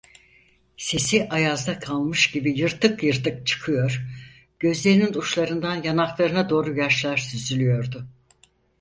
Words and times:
Sesi, 0.77 1.27
ayazda 1.29 1.79
kalmış 1.79 2.31
gibi 2.31 2.59
yırtık 2.59 3.03
yırtık 3.03 3.47
çıkıyor, 3.47 4.01
gözlerinin 4.59 5.13
uçlarından 5.13 5.83
yanaklarına 5.83 6.49
doğru 6.49 6.77
yaşlar 6.77 7.17
süzülüyordu. 7.17 8.07